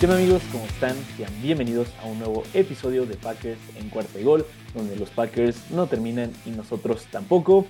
¿Qué 0.00 0.06
amigos? 0.06 0.42
¿Cómo 0.50 0.64
están? 0.64 0.96
Sean 1.18 1.30
bienvenidos 1.42 1.92
a 2.02 2.06
un 2.06 2.18
nuevo 2.18 2.42
episodio 2.54 3.04
de 3.04 3.16
Packers 3.16 3.60
en 3.76 3.90
cuarta 3.90 4.18
y 4.18 4.22
gol, 4.22 4.46
donde 4.74 4.96
los 4.96 5.10
Packers 5.10 5.70
no 5.70 5.88
terminan 5.88 6.32
y 6.46 6.52
nosotros 6.52 7.04
tampoco. 7.10 7.66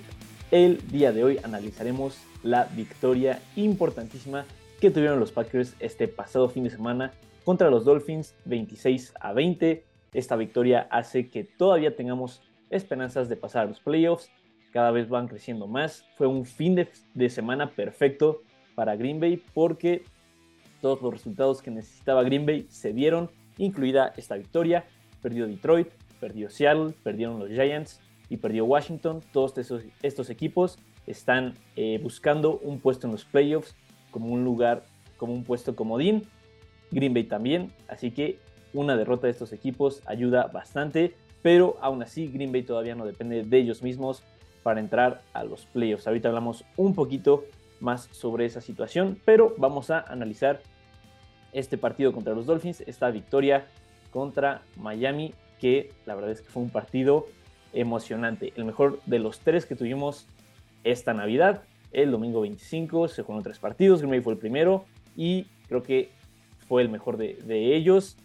El 0.49 0.77
día 0.87 1.11
de 1.11 1.25
hoy 1.25 1.39
analizaremos 1.43 2.17
la 2.41 2.69
victoria 2.73 3.41
importantísima 3.57 4.45
que 4.79 4.91
tuvieron 4.91 5.19
los 5.19 5.33
Packers 5.33 5.75
este 5.81 6.07
pasado 6.07 6.47
fin 6.47 6.63
de 6.63 6.69
semana 6.69 7.11
contra 7.43 7.69
los 7.69 7.83
Dolphins 7.83 8.33
26 8.45 9.13
a 9.19 9.33
20. 9.33 9.83
Esta 10.13 10.37
victoria 10.37 10.87
hace 10.89 11.29
que 11.29 11.43
todavía 11.43 11.97
tengamos 11.97 12.41
esperanzas 12.69 13.27
de 13.27 13.35
pasar 13.35 13.63
a 13.65 13.69
los 13.69 13.81
playoffs. 13.81 14.31
Cada 14.71 14.91
vez 14.91 15.09
van 15.09 15.27
creciendo 15.27 15.67
más. 15.67 16.05
Fue 16.15 16.27
un 16.27 16.45
fin 16.45 16.75
de, 16.75 16.87
de 17.13 17.29
semana 17.29 17.71
perfecto 17.71 18.41
para 18.73 18.95
Green 18.95 19.19
Bay 19.19 19.43
porque 19.53 20.05
todos 20.81 21.01
los 21.01 21.13
resultados 21.13 21.61
que 21.61 21.71
necesitaba 21.71 22.23
Green 22.23 22.45
Bay 22.45 22.65
se 22.69 22.93
dieron, 22.93 23.29
incluida 23.57 24.13
esta 24.17 24.35
victoria. 24.35 24.85
Perdió 25.21 25.47
Detroit, 25.47 25.89
perdió 26.19 26.49
Seattle, 26.49 26.93
perdieron 27.03 27.39
los 27.39 27.49
Giants 27.49 28.01
y 28.29 28.37
perdió 28.37 28.65
Washington. 28.65 29.21
Todos 29.31 29.53
estos, 30.01 30.29
equipos 30.29 30.77
están 31.05 31.53
eh, 31.75 31.99
buscando 32.01 32.57
un 32.59 32.79
puesto 32.79 33.07
en 33.07 33.13
los 33.13 33.25
playoffs 33.25 33.75
como 34.09 34.27
un 34.27 34.43
lugar, 34.43 34.83
como 35.17 35.33
un 35.33 35.43
puesto 35.43 35.75
comodín. 35.75 36.23
Green 36.91 37.13
Bay 37.13 37.23
también, 37.23 37.71
así 37.87 38.11
que 38.11 38.39
una 38.73 38.97
derrota 38.97 39.27
de 39.27 39.31
estos 39.31 39.53
equipos 39.53 40.01
ayuda 40.05 40.47
bastante, 40.47 41.15
pero 41.41 41.77
aún 41.81 42.03
así 42.03 42.27
Green 42.27 42.51
Bay 42.51 42.63
todavía 42.63 42.95
no 42.95 43.05
depende 43.05 43.43
de 43.43 43.57
ellos 43.57 43.81
mismos 43.81 44.23
para 44.63 44.79
entrar 44.79 45.21
a 45.33 45.43
los 45.43 45.65
playoffs. 45.65 46.07
Ahorita 46.07 46.27
hablamos 46.27 46.65
un 46.77 46.93
poquito 46.93 47.45
más 47.81 48.07
sobre 48.11 48.45
esa 48.45 48.61
situación, 48.61 49.19
pero 49.25 49.53
vamos 49.57 49.89
a 49.89 49.99
analizar 49.99 50.61
este 51.51 51.77
partido 51.77 52.13
contra 52.13 52.33
los 52.33 52.45
Dolphins, 52.45 52.81
esta 52.81 53.09
victoria 53.11 53.67
contra 54.11 54.61
Miami, 54.77 55.33
que 55.59 55.91
la 56.05 56.15
verdad 56.15 56.31
es 56.31 56.41
que 56.41 56.49
fue 56.49 56.63
un 56.63 56.69
partido 56.69 57.27
emocionante, 57.73 58.53
el 58.55 58.65
mejor 58.65 59.01
de 59.05 59.19
los 59.19 59.39
tres 59.39 59.65
que 59.65 59.75
tuvimos 59.75 60.27
esta 60.83 61.13
Navidad. 61.13 61.63
El 61.91 62.11
domingo 62.11 62.41
25 62.41 63.07
se 63.07 63.21
jugaron 63.23 63.43
tres 63.43 63.59
partidos, 63.59 63.99
Green 63.99 64.11
Bay 64.11 64.21
fue 64.21 64.33
el 64.33 64.39
primero 64.39 64.85
y 65.15 65.45
creo 65.67 65.83
que 65.83 66.09
fue 66.67 66.81
el 66.81 66.89
mejor 66.89 67.17
de, 67.17 67.35
de 67.43 67.75
ellos. 67.75 68.17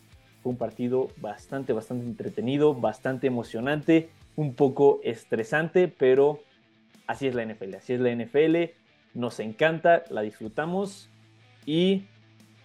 Fue 0.43 0.53
un 0.53 0.59
partido 0.59 1.09
bastante, 1.17 1.73
bastante 1.73 2.05
entretenido, 2.05 2.75
bastante 2.75 3.27
emocionante, 3.27 4.11
un 4.37 4.55
poco 4.55 5.01
estresante, 5.03 5.89
pero 5.89 6.41
así 7.07 7.27
es 7.27 7.35
la 7.35 7.45
NFL, 7.45 7.75
así 7.75 7.95
es 7.95 8.01
la 8.01 8.15
NFL, 8.15 8.73
nos 9.17 9.41
encanta, 9.41 10.05
la 10.11 10.21
disfrutamos 10.21 11.09
y 11.65 12.05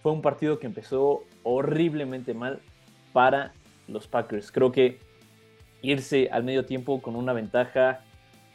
fue 0.02 0.12
un 0.12 0.20
partido 0.20 0.58
que 0.58 0.66
empezó 0.66 1.24
horriblemente 1.42 2.34
mal 2.34 2.60
para 3.14 3.52
los 3.88 4.06
Packers. 4.06 4.52
Creo 4.52 4.70
que 4.70 4.98
irse 5.80 6.28
al 6.30 6.44
medio 6.44 6.66
tiempo 6.66 7.00
con 7.00 7.16
una 7.16 7.32
ventaja, 7.32 8.00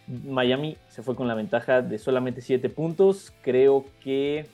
Miami 0.07 0.77
se 0.89 1.01
fue 1.01 1.15
con 1.15 1.27
la 1.27 1.33
ventaja 1.33 1.81
de 1.81 1.97
solamente 1.97 2.41
7 2.41 2.69
puntos. 2.69 3.33
Creo 3.41 3.85
que 4.01 4.45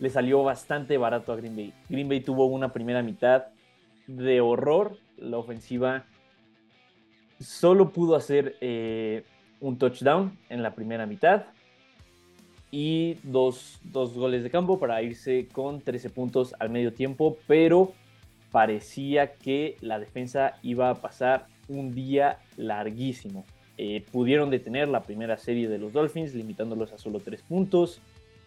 le 0.00 0.08
salió 0.08 0.42
bastante 0.42 0.96
barato 0.96 1.32
a 1.32 1.36
Green 1.36 1.54
Bay. 1.54 1.74
Green 1.90 2.08
Bay 2.08 2.20
tuvo 2.20 2.46
una 2.46 2.72
primera 2.72 3.02
mitad 3.02 3.44
de 4.06 4.40
horror. 4.40 4.96
La 5.18 5.36
ofensiva 5.36 6.06
solo 7.38 7.92
pudo 7.92 8.16
hacer 8.16 8.56
eh, 8.62 9.24
un 9.60 9.76
touchdown 9.78 10.38
en 10.48 10.62
la 10.62 10.74
primera 10.74 11.04
mitad 11.04 11.44
y 12.74 13.18
dos, 13.22 13.78
goles 13.92 14.42
de 14.42 14.50
campo 14.50 14.80
para 14.80 15.00
irse 15.00 15.46
con 15.52 15.80
13 15.80 16.10
puntos 16.10 16.56
al 16.58 16.70
medio 16.70 16.92
tiempo, 16.92 17.38
pero 17.46 17.92
parecía 18.50 19.34
que 19.34 19.76
la 19.80 20.00
defensa 20.00 20.58
iba 20.60 20.90
a 20.90 20.96
pasar 20.96 21.46
un 21.68 21.94
día 21.94 22.40
larguísimo. 22.56 23.44
Eh, 23.78 24.04
pudieron 24.10 24.50
detener 24.50 24.88
la 24.88 25.04
primera 25.04 25.36
serie 25.36 25.68
de 25.68 25.78
los 25.78 25.92
Dolphins, 25.92 26.34
limitándolos 26.34 26.92
a 26.92 26.98
solo 26.98 27.20
3 27.20 27.42
puntos, 27.42 28.00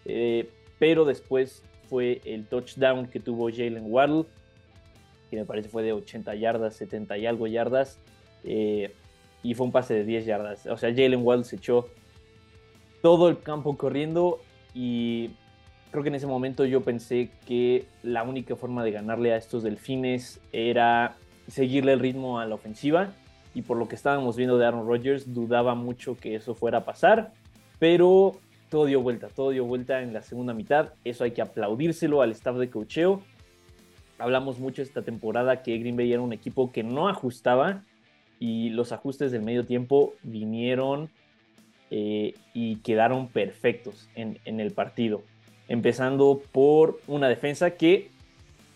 eh, 0.03 0.49
pero 0.77 1.05
después 1.05 1.63
fue 1.89 2.19
el 2.25 2.47
touchdown 2.47 3.07
que 3.07 3.21
tuvo 3.21 3.49
Jalen 3.49 3.85
Waddle, 3.89 4.25
que 5.31 5.37
me 5.37 5.45
parece 5.45 5.69
fue 5.69 5.83
de 5.83 5.93
80 5.93 6.35
yardas, 6.35 6.75
70 6.75 7.17
y 7.17 7.25
algo 7.27 7.47
yardas, 7.47 7.97
eh, 8.43 8.91
y 9.41 9.53
fue 9.53 9.67
un 9.67 9.71
pase 9.71 9.93
de 9.93 10.03
10 10.03 10.25
yardas. 10.25 10.65
O 10.65 10.75
sea, 10.75 10.89
Jalen 10.89 11.23
Waddle 11.23 11.45
se 11.45 11.55
echó 11.55 11.87
todo 13.01 13.29
el 13.29 13.39
campo 13.39 13.77
corriendo 13.77 14.39
y 14.73 15.31
creo 15.91 16.03
que 16.03 16.09
en 16.09 16.15
ese 16.15 16.27
momento 16.27 16.65
yo 16.65 16.81
pensé 16.81 17.31
que 17.45 17.85
la 18.03 18.23
única 18.23 18.55
forma 18.55 18.83
de 18.83 18.91
ganarle 18.91 19.33
a 19.33 19.37
estos 19.37 19.63
delfines 19.63 20.39
era 20.51 21.15
seguirle 21.47 21.93
el 21.93 21.99
ritmo 21.99 22.39
a 22.39 22.45
la 22.45 22.55
ofensiva 22.55 23.13
y 23.53 23.61
por 23.61 23.77
lo 23.77 23.87
que 23.87 23.95
estábamos 23.95 24.35
viendo 24.35 24.57
de 24.57 24.65
Aaron 24.65 24.87
Rodgers 24.87 25.33
dudaba 25.33 25.75
mucho 25.75 26.15
que 26.15 26.35
eso 26.35 26.53
fuera 26.53 26.79
a 26.79 26.85
pasar, 26.85 27.31
pero 27.79 28.33
todo 28.69 28.85
dio 28.85 29.01
vuelta, 29.01 29.29
todo 29.29 29.51
dio 29.51 29.65
vuelta 29.65 30.01
en 30.01 30.13
la 30.13 30.21
segunda 30.21 30.53
mitad, 30.53 30.93
eso 31.03 31.23
hay 31.23 31.31
que 31.31 31.41
aplaudírselo 31.41 32.21
al 32.21 32.31
staff 32.31 32.57
de 32.57 32.69
cocheo. 32.69 33.21
Hablamos 34.19 34.59
mucho 34.59 34.81
esta 34.81 35.03
temporada 35.03 35.63
que 35.63 35.77
Green 35.77 35.95
Bay 35.95 36.11
era 36.11 36.21
un 36.21 36.33
equipo 36.33 36.71
que 36.71 36.83
no 36.83 37.07
ajustaba 37.07 37.83
y 38.39 38.69
los 38.69 38.91
ajustes 38.91 39.31
del 39.31 39.43
medio 39.43 39.65
tiempo 39.65 40.13
vinieron 40.23 41.09
eh, 41.89 42.33
y 42.53 42.77
quedaron 42.77 43.27
perfectos 43.27 44.09
en, 44.15 44.39
el 44.45 44.71
partido. 44.71 45.21
Empezando 45.67 46.41
por 46.51 46.99
una 47.07 47.29
defensa 47.29 47.71
que 47.71 48.09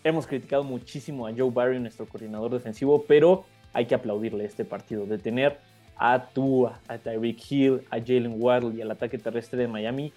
hemos 0.04 0.26
criticado 0.26 0.64
muchísimo 0.64 1.26
a 1.26 1.32
Joe 1.36 1.50
Barry, 1.50 1.78
nuestro 1.78 2.06
coordinador 2.06 2.52
defensivo, 2.52 3.04
pero 3.06 3.44
hay 3.72 3.86
que 3.86 3.94
aplaudirle 3.94 4.44
este 4.44 4.64
partido, 4.64 5.06
de 5.06 5.18
tener 5.18 5.58
a 5.96 6.28
Tua, 6.28 6.80
a 6.88 6.98
Tyreek 6.98 7.38
Hill, 7.50 7.82
a 7.90 7.98
Jalen 7.98 8.36
Waddle 8.38 8.76
y 8.76 8.80
al 8.80 8.90
ataque 8.90 9.18
terrestre 9.18 9.60
de 9.60 9.68
Miami. 9.68 10.12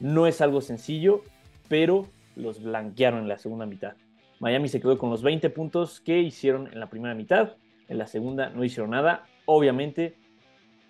No 0.00 0.26
es 0.26 0.40
algo 0.40 0.60
sencillo, 0.60 1.22
pero 1.68 2.06
los 2.36 2.62
blanquearon 2.62 3.20
en 3.20 3.28
la 3.28 3.38
segunda 3.38 3.66
mitad. 3.66 3.94
Miami 4.38 4.68
se 4.68 4.80
quedó 4.80 4.98
con 4.98 5.10
los 5.10 5.22
20 5.22 5.48
puntos 5.50 6.00
que 6.00 6.20
hicieron 6.20 6.68
en 6.72 6.78
la 6.78 6.88
primera 6.88 7.14
mitad, 7.14 7.54
en 7.88 7.98
la 7.98 8.06
segunda 8.06 8.50
no 8.50 8.64
hicieron 8.64 8.90
nada, 8.90 9.26
obviamente 9.46 10.14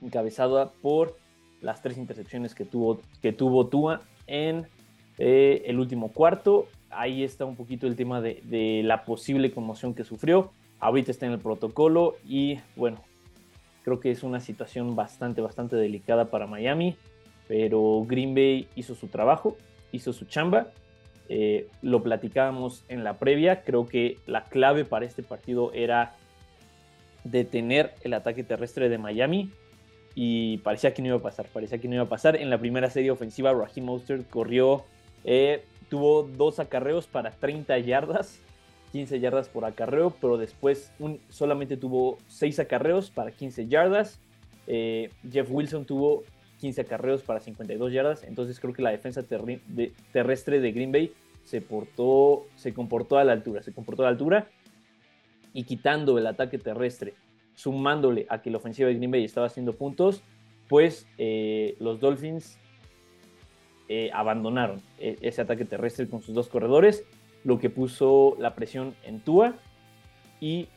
encabezada 0.03 0.72
por 0.72 1.16
las 1.66 1.82
tres 1.82 1.99
intercepciones 1.99 2.54
que 2.54 2.65
tuvo, 2.65 3.00
que 3.21 3.32
tuvo 3.32 3.66
Tua 3.66 4.03
en 4.28 4.66
eh, 5.19 5.65
el 5.66 5.81
último 5.81 6.12
cuarto. 6.12 6.69
Ahí 6.91 7.25
está 7.25 7.44
un 7.44 7.56
poquito 7.56 7.88
el 7.88 7.97
tema 7.97 8.21
de, 8.21 8.82
la 8.84 9.04
posible 9.04 9.50
conmoción 9.50 9.93
que 9.93 10.04
sufrió. 10.04 10.53
Ahorita 10.78 11.10
está 11.10 11.27
en 11.27 11.32
el 11.32 11.41
protocolo 11.41 12.15
y 12.25 12.60
bueno, 12.77 13.03
creo 13.82 13.99
que 13.99 14.12
es 14.12 14.22
una 14.22 14.38
situación 14.38 14.94
bastante, 14.94 15.41
bastante 15.41 15.75
delicada 15.75 16.27
para 16.27 16.47
Miami. 16.47 16.97
Pero 17.49 18.04
Green 18.06 18.34
Bay 18.34 18.69
hizo 18.77 18.94
su 18.94 19.09
trabajo, 19.09 19.56
hizo 19.91 20.12
su 20.12 20.25
chamba. 20.27 20.69
Eh, 21.28 21.69
lo 21.83 22.00
platicábamos 22.00 22.84
en 22.88 23.03
la 23.03 23.19
previa. 23.19 23.62
Creo 23.65 23.87
que 23.87 24.19
la 24.27 24.44
clave 24.44 24.84
para 24.84 25.04
este 25.04 25.25
partido 25.25 25.72
era 25.72 26.15
detener 27.25 27.94
el 28.03 28.15
ataque 28.15 28.44
terrestre 28.44 28.88
de 28.88 28.98
Miami 28.98 29.50
y 30.19 30.56
parecía 30.59 30.94
que 30.94 31.03
no 31.03 31.09
iba 31.09 31.16
a 31.19 31.22
pasar, 31.22 31.47
parecía 31.53 31.77
que 31.77 31.88
no 31.88 31.94
iba 31.94 32.04
a 32.04 32.09
pasar. 32.09 32.37
En 32.37 32.49
la 32.49 32.59
primera 32.59 32.88
serie 32.88 33.10
ofensiva, 33.10 33.53
Raheem 33.53 33.84
Mostert 33.84 34.28
corrió, 34.31 34.82
eh, 35.25 35.62
tuvo 35.91 36.22
dos 36.22 36.59
acarreos 36.59 37.06
para 37.06 37.32
30 37.32 37.78
yardas, 37.81 38.41
15 38.93 39.21
yardas 39.21 39.50
por 39.50 39.66
acarreo, 39.66 40.16
pero 40.19 40.38
después 40.38 40.91
solamente 41.28 41.77
tuvo 41.77 42.16
6 42.28 42.60
acarreos 42.60 43.10
para 43.10 43.30
15 43.30 43.68
yardas. 43.68 44.18
Eh, 44.66 45.10
Jeff 45.30 45.48
Wilson 45.51 45.84
tuvo 45.84 46.24
15 46.60 46.80
acarreos 46.80 47.22
para 47.22 47.41
52 47.41 47.92
yardas, 47.92 48.24
entonces 48.24 48.59
creo 48.59 48.72
que 48.72 48.80
la 48.80 48.92
defensa 48.92 49.22
terrestre 49.22 50.60
de 50.60 50.72
Green 50.72 50.92
Bay 50.92 51.12
se 51.45 51.60
portó, 51.60 52.47
se 52.57 52.72
comportó 52.72 53.19
a 53.19 53.24
la 53.24 53.33
altura, 53.33 53.62
se 53.62 53.74
comportó 53.74 54.03
a 54.03 54.07
la 54.07 54.10
altura 54.12 54.48
y 55.53 55.65
quitando 55.65 56.16
el 56.16 56.27
ataque 56.27 56.57
terrestre 56.57 57.12
sumándole 57.57 58.27
a 58.29 58.41
que 58.41 58.51
la 58.51 58.59
ofensiva 58.59 58.89
de 58.89 58.95
Green 58.95 59.11
Bay 59.11 59.25
estaba 59.25 59.49
haciendo 59.49 59.73
puntos, 59.73 60.23
pues 60.69 61.09
eh, 61.19 61.75
los 61.81 61.99
Dolphins 61.99 62.59
eh, 63.89 64.11
abandonaron 64.13 64.81
e-, 64.99 65.17
ese 65.21 65.43
ataque 65.43 65.65
terrestre 65.65 66.09
con 66.09 66.23
sus 66.23 66.35
dos 66.35 66.49
corredores, 66.49 67.05
lo 67.43 67.59
que 67.59 67.71
puso 67.71 68.37
la 68.39 68.55
presión 68.55 68.95
en 69.05 69.21
Tua 69.21 69.55
y 70.41 70.69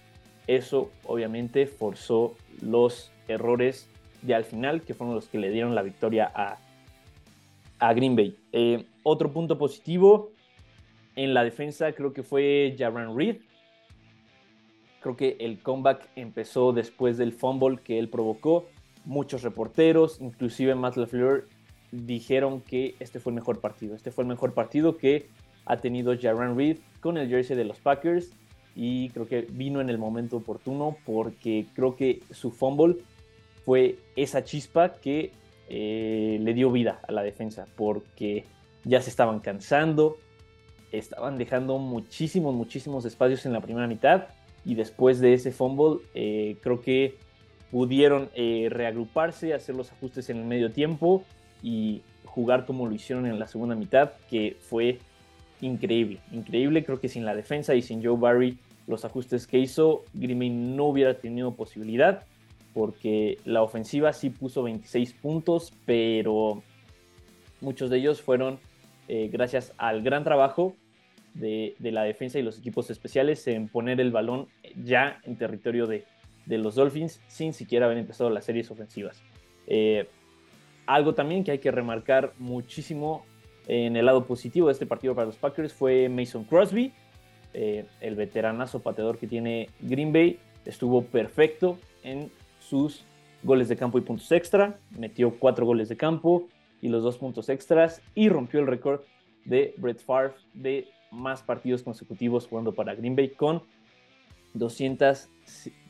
eso 0.47 0.89
obviamente 1.05 1.67
forzó 1.67 2.35
los 2.61 3.11
errores 3.27 3.89
de 4.21 4.35
al 4.35 4.45
final, 4.45 4.81
que 4.81 4.93
fueron 4.93 5.15
los 5.15 5.27
que 5.27 5.37
le 5.37 5.51
dieron 5.51 5.75
la 5.75 5.81
victoria 5.81 6.31
a, 6.33 6.57
a 7.79 7.93
Green 7.93 8.15
Bay. 8.15 8.35
Eh, 8.51 8.85
otro 9.03 9.31
punto 9.31 9.57
positivo 9.57 10.31
en 11.15 11.33
la 11.33 11.43
defensa 11.43 11.91
creo 11.91 12.13
que 12.13 12.23
fue 12.23 12.75
Jaron 12.77 13.17
Reed, 13.17 13.37
Creo 15.01 15.15
que 15.15 15.37
el 15.39 15.61
comeback 15.61 16.09
empezó 16.15 16.73
después 16.73 17.17
del 17.17 17.31
fumble 17.31 17.79
que 17.83 17.99
él 17.99 18.09
provocó. 18.09 18.67
Muchos 19.05 19.43
reporteros, 19.43 20.19
inclusive 20.19 20.75
Matt 20.75 20.97
LaFleur, 20.97 21.47
dijeron 21.91 22.61
que 22.61 22.95
este 22.99 23.19
fue 23.19 23.31
el 23.31 23.35
mejor 23.35 23.61
partido. 23.61 23.95
Este 23.95 24.11
fue 24.11 24.23
el 24.23 24.27
mejor 24.27 24.53
partido 24.53 24.97
que 24.97 25.27
ha 25.65 25.77
tenido 25.77 26.13
Jaron 26.19 26.57
Reed 26.57 26.77
con 26.99 27.17
el 27.17 27.29
jersey 27.29 27.55
de 27.55 27.63
los 27.63 27.79
Packers 27.79 28.31
y 28.75 29.09
creo 29.09 29.27
que 29.27 29.41
vino 29.41 29.81
en 29.81 29.89
el 29.89 29.97
momento 29.97 30.37
oportuno 30.37 30.97
porque 31.05 31.65
creo 31.73 31.95
que 31.95 32.21
su 32.31 32.51
fumble 32.51 32.97
fue 33.65 33.97
esa 34.15 34.43
chispa 34.43 34.95
que 34.95 35.31
eh, 35.69 36.39
le 36.41 36.53
dio 36.53 36.71
vida 36.71 36.99
a 37.07 37.11
la 37.11 37.23
defensa 37.23 37.67
porque 37.75 38.45
ya 38.83 39.01
se 39.01 39.09
estaban 39.09 39.39
cansando, 39.39 40.17
estaban 40.91 41.37
dejando 41.37 41.77
muchísimos, 41.77 42.53
muchísimos 42.53 43.05
espacios 43.05 43.45
en 43.45 43.53
la 43.53 43.61
primera 43.61 43.87
mitad 43.87 44.27
y 44.65 44.75
después 44.75 45.19
de 45.19 45.33
ese 45.33 45.51
fumble 45.51 46.01
eh, 46.13 46.57
creo 46.61 46.81
que 46.81 47.15
pudieron 47.71 48.29
eh, 48.35 48.67
reagruparse, 48.69 49.53
hacer 49.53 49.75
los 49.75 49.91
ajustes 49.91 50.29
en 50.29 50.37
el 50.37 50.45
medio 50.45 50.71
tiempo 50.71 51.23
y 51.61 52.01
jugar 52.25 52.65
como 52.65 52.87
lo 52.87 52.93
hicieron 52.93 53.25
en 53.25 53.39
la 53.39 53.47
segunda 53.47 53.75
mitad, 53.75 54.11
que 54.29 54.57
fue 54.59 54.99
increíble, 55.61 56.19
increíble. 56.31 56.83
Creo 56.83 56.99
que 56.99 57.09
sin 57.09 57.25
la 57.25 57.35
defensa 57.35 57.75
y 57.75 57.81
sin 57.81 58.03
Joe 58.03 58.17
Barry, 58.17 58.57
los 58.87 59.05
ajustes 59.05 59.45
que 59.45 59.59
hizo, 59.59 60.03
Green 60.13 60.75
no 60.75 60.85
hubiera 60.85 61.15
tenido 61.15 61.53
posibilidad, 61.53 62.23
porque 62.73 63.37
la 63.45 63.61
ofensiva 63.61 64.13
sí 64.13 64.29
puso 64.29 64.63
26 64.63 65.13
puntos, 65.13 65.73
pero 65.85 66.63
muchos 67.61 67.89
de 67.89 67.97
ellos 67.97 68.21
fueron 68.21 68.59
eh, 69.07 69.29
gracias 69.31 69.73
al 69.77 70.01
gran 70.01 70.23
trabajo 70.23 70.75
de, 71.33 71.75
la 71.79 72.03
defensa 72.03 72.39
y 72.39 72.43
los 72.43 72.57
equipos 72.57 72.89
especiales 72.89 73.47
en 73.47 73.67
poner 73.67 73.99
el 73.99 74.11
balón 74.11 74.47
ya 74.83 75.19
en 75.23 75.37
territorio 75.37 75.87
de, 75.87 76.05
los 76.47 76.75
Dolphins 76.75 77.21
sin 77.27 77.53
siquiera 77.53 77.85
haber 77.85 77.97
empezado 77.97 78.29
las 78.29 78.45
series 78.45 78.71
ofensivas. 78.71 79.21
Eh, 79.67 80.07
algo 80.87 81.13
también 81.13 81.43
que 81.43 81.51
hay 81.51 81.59
que 81.59 81.69
remarcar 81.69 82.33
muchísimo 82.39 83.23
en 83.67 83.95
el 83.95 84.07
lado 84.07 84.25
positivo 84.25 84.67
de 84.67 84.73
este 84.73 84.87
partido 84.87 85.13
para 85.13 85.27
los 85.27 85.35
Packers 85.35 85.71
fue 85.71 86.09
Mason 86.09 86.43
Crosby, 86.43 86.91
eh, 87.53 87.85
el 88.01 88.15
veteranazo 88.15 88.81
pateador 88.81 89.19
que 89.19 89.27
tiene 89.27 89.69
Green 89.79 90.11
Bay. 90.11 90.39
Estuvo 90.65 91.03
perfecto 91.03 91.77
en 92.03 92.31
sus 92.59 93.05
goles 93.43 93.69
de 93.69 93.77
campo 93.77 93.99
y 93.99 94.01
puntos 94.01 94.31
extra. 94.31 94.79
Metió 94.97 95.37
cuatro 95.37 95.67
goles 95.67 95.87
de 95.87 95.97
campo 95.97 96.47
y 96.81 96.89
los 96.89 97.03
dos 97.03 97.17
puntos 97.17 97.49
extras 97.49 98.01
y 98.15 98.29
rompió 98.29 98.59
el 98.59 98.65
récord 98.65 99.01
de 99.45 99.75
Brett 99.77 99.99
Favre 99.99 100.33
de 100.55 100.87
más 101.11 101.41
partidos 101.41 101.83
consecutivos 101.83 102.47
jugando 102.47 102.73
para 102.73 102.95
Green 102.95 103.15
Bay 103.15 103.29
con, 103.29 103.63
200, 104.53 105.29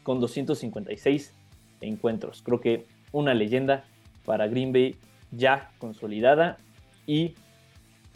con 0.04 0.20
256 0.20 1.34
encuentros. 1.82 2.42
Creo 2.42 2.60
que 2.60 2.86
una 3.12 3.34
leyenda 3.34 3.86
para 4.26 4.48
Green 4.48 4.72
Bay 4.72 4.96
ya 5.32 5.72
consolidada 5.80 6.58
y 7.06 7.36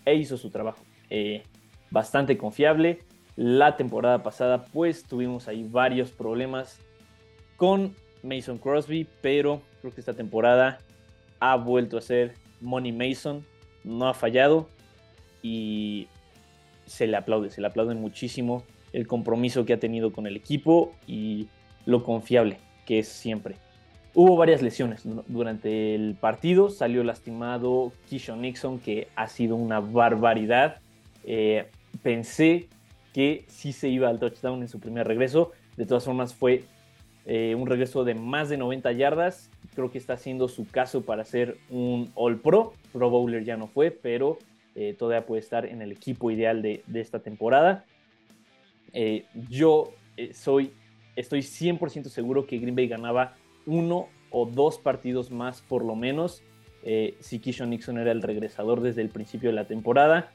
e 0.05 0.15
hizo 0.15 0.37
su 0.37 0.49
trabajo. 0.49 0.83
Eh, 1.09 1.43
bastante 1.91 2.37
confiable. 2.37 2.99
La 3.35 3.77
temporada 3.77 4.21
pasada 4.21 4.65
pues 4.65 5.03
tuvimos 5.03 5.47
ahí 5.47 5.67
varios 5.67 6.11
problemas 6.11 6.79
con 7.57 7.95
Mason 8.21 8.57
Crosby, 8.57 9.07
pero 9.21 9.61
creo 9.81 9.93
que 9.93 10.01
esta 10.01 10.13
temporada 10.13 10.79
ha 11.39 11.55
vuelto 11.55 11.97
a 11.97 12.01
ser 12.01 12.35
Money 12.61 12.91
Mason, 12.91 13.45
no 13.83 14.07
ha 14.07 14.13
fallado 14.13 14.69
y 15.41 16.07
se 16.85 17.07
le 17.07 17.17
aplaude, 17.17 17.49
se 17.49 17.61
le 17.61 17.67
aplaude 17.67 17.95
muchísimo 17.95 18.63
el 18.93 19.07
compromiso 19.07 19.65
que 19.65 19.73
ha 19.73 19.79
tenido 19.79 20.13
con 20.13 20.27
el 20.27 20.35
equipo 20.35 20.93
y 21.07 21.47
lo 21.85 22.03
confiable 22.03 22.57
que 22.85 22.99
es 22.99 23.07
siempre. 23.07 23.55
Hubo 24.15 24.35
varias 24.35 24.61
lesiones 24.61 25.01
durante 25.27 25.95
el 25.95 26.15
partido. 26.19 26.69
Salió 26.69 27.03
lastimado 27.03 27.91
Kishon 28.07 28.41
Nixon, 28.41 28.79
que 28.79 29.07
ha 29.15 29.27
sido 29.27 29.55
una 29.55 29.79
barbaridad. 29.79 30.77
Eh, 31.23 31.67
pensé 32.03 32.67
que 33.11 33.45
sí 33.47 33.73
se 33.73 33.89
iba 33.89 34.09
al 34.09 34.19
touchdown 34.19 34.61
en 34.61 34.67
su 34.67 34.79
primer 34.79 35.07
regreso. 35.07 35.51
De 35.77 35.87
todas 35.87 36.05
formas, 36.05 36.35
fue 36.35 36.63
eh, 37.25 37.55
un 37.57 37.65
regreso 37.65 38.03
de 38.03 38.13
más 38.13 38.49
de 38.49 38.57
90 38.57 38.91
yardas. 38.91 39.49
Creo 39.73 39.89
que 39.89 39.97
está 39.97 40.13
haciendo 40.13 40.47
su 40.47 40.67
caso 40.67 41.01
para 41.01 41.25
ser 41.25 41.57
un 41.71 42.11
All 42.13 42.39
Pro. 42.39 42.73
Pro 42.91 43.09
Bowler 43.09 43.43
ya 43.43 43.57
no 43.57 43.65
fue, 43.65 43.89
pero 43.89 44.37
eh, 44.75 44.95
todavía 44.97 45.25
puede 45.25 45.41
estar 45.41 45.65
en 45.65 45.81
el 45.81 45.91
equipo 45.91 46.31
ideal 46.31 46.61
de, 46.61 46.83
esta 46.93 47.19
temporada. 47.19 47.85
yo 49.49 49.93
soy, 50.33 50.71
estoy 51.15 51.39
100% 51.39 52.05
seguro 52.05 52.45
que 52.45 52.57
Green 52.57 52.75
Bay 52.75 52.87
ganaba 52.87 53.35
uno 53.65 54.09
o 54.33 54.45
dos 54.45 54.77
partidos 54.79 55.31
más 55.31 55.61
por 55.61 55.85
lo 55.85 55.95
menos. 55.95 56.43
Eh, 56.83 57.15
si 57.21 57.39
Kishon 57.39 57.69
Nixon 57.69 57.97
era 57.97 58.11
el 58.11 58.21
regresador 58.21 58.81
desde 58.81 59.01
el 59.01 59.09
principio 59.09 59.49
de 59.49 59.55
la 59.55 59.65
temporada. 59.65 60.31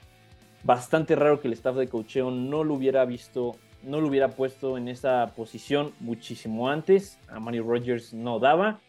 Bastante 0.64 1.14
raro 1.14 1.40
que 1.40 1.48
el 1.48 1.54
staff 1.54 1.76
de 1.76 1.88
cocheo 1.88 2.30
no 2.30 2.64
lo 2.64 2.74
hubiera 2.74 3.04
visto, 3.04 3.56
no 3.82 4.00
lo 4.00 4.08
hubiera 4.08 4.30
puesto 4.30 4.78
en 4.78 4.88
esa 4.88 5.34
posición 5.36 5.92
muchísimo 6.00 6.70
antes. 6.70 7.18
A 7.28 7.38
Mario 7.38 7.64
Rogers 7.64 8.14
no 8.14 8.38
daba. 8.38 8.80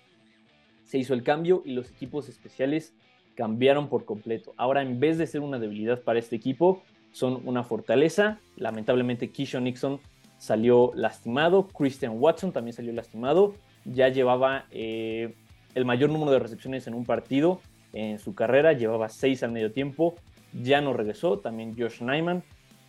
Se 0.83 0.97
hizo 0.97 1.13
el 1.13 1.23
cambio 1.23 1.61
y 1.65 1.73
los 1.73 1.91
equipos 1.91 2.29
especiales 2.29 2.93
cambiaron 3.39 3.87
por 3.87 4.03
completo. 4.03 4.53
Ahora, 4.57 4.81
en 4.81 4.99
vez 4.99 5.17
de 5.17 5.25
ser 5.25 5.39
una 5.39 5.57
debilidad 5.59 6.03
para 6.03 6.19
este 6.19 6.35
equipo, 6.35 6.83
son 7.13 7.41
una 7.45 7.63
fortaleza. 7.63 8.37
Lamentablemente, 8.57 9.29
Kishon 9.29 9.63
Nixon 9.63 9.99
salió 10.37 10.91
lastimado. 10.93 11.67
Christian 11.69 12.17
Watson 12.17 12.51
también 12.51 12.73
salió 12.73 12.91
lastimado 12.91 13.55
ya 13.85 14.09
llevaba 14.09 14.65
eh, 14.71 15.33
el 15.75 15.85
mayor 15.85 16.09
número 16.09 16.31
de 16.31 16.39
recepciones 16.39 16.87
en 16.87 16.93
un 16.93 17.05
partido 17.05 17.61
en 17.93 18.19
su 18.19 18.35
carrera, 18.35 18.73
llevaba 18.73 19.09
seis 19.09 19.41
al 19.43 19.51
medio 19.51 19.71
tiempo, 19.71 20.15
ya 20.53 20.81
no 20.81 20.93
regresó, 20.93 21.39
también 21.39 21.75
Josh 21.77 22.01
Nyman, 22.01 22.43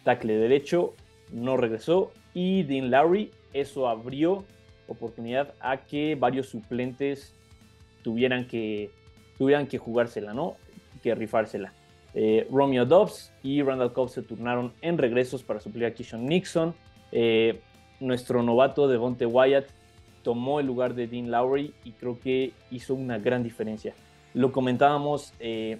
tackle 0.04 0.36
derecho, 0.36 0.94
no 1.32 1.56
regresó, 1.56 2.12
y 2.34 2.64
Dean 2.64 2.90
Lowry, 2.90 3.30
eso 3.52 3.88
abrió 3.88 4.44
oportunidad 4.88 5.54
a 5.60 5.78
que 5.78 6.16
varios 6.16 6.48
suplentes 6.48 7.34
tuvieran 8.02 8.46
que, 8.46 8.90
tuvieran 9.40 9.68
que 9.68 9.78
jugársela, 9.78 10.34
¿no? 10.34 10.58
Que 11.02 11.14
rifársela. 11.14 11.72
Eh, 12.12 12.46
Romeo 12.50 12.84
Dobbs 12.84 13.32
y 13.42 13.62
Randall 13.62 13.94
Cobb 13.94 14.10
se 14.10 14.20
turnaron 14.20 14.74
en 14.82 14.98
regresos 14.98 15.42
para 15.42 15.60
suplir 15.60 15.86
a 15.86 15.94
Kishon 15.94 16.26
Nixon. 16.26 16.74
Eh, 17.10 17.58
nuestro 18.00 18.42
novato 18.42 18.86
Devonte 18.86 19.24
Wyatt 19.24 19.64
tomó 20.22 20.60
el 20.60 20.66
lugar 20.66 20.92
de 20.92 21.06
Dean 21.06 21.30
Lowry 21.30 21.72
y 21.84 21.92
creo 21.92 22.20
que 22.20 22.52
hizo 22.70 22.92
una 22.92 23.16
gran 23.16 23.42
diferencia. 23.42 23.94
Lo 24.34 24.52
comentábamos 24.52 25.32
eh, 25.40 25.78